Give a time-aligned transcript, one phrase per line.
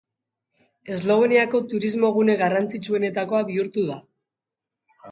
[0.95, 4.01] Esloveniako turismogune garrantzitsuenetakoa bihurtu da.